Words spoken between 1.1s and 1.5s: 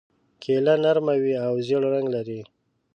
وي